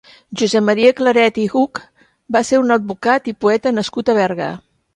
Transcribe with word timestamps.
Josep 0.41 0.63
Maria 0.69 0.93
Claret 1.01 1.37
i 1.41 1.43
Huch 1.51 1.83
va 2.37 2.43
ser 2.49 2.63
un 2.63 2.77
advocat 2.79 3.31
i 3.35 3.37
poeta 3.45 3.77
nascut 3.79 4.13
a 4.15 4.21
Berga. 4.25 4.53